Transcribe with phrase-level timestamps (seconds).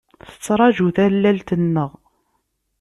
[0.29, 1.91] Tettṛaǧu tallalt-nneɣ.